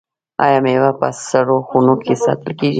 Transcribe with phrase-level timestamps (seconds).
[0.45, 2.69] آیا میوه په سړو خونو کې ساتل کیږي؟